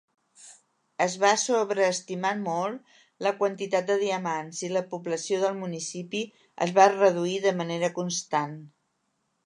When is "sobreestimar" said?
1.41-2.31